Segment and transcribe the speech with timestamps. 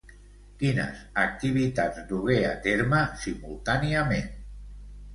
[0.63, 4.37] Quines activitats dugué a terme, simultàniament?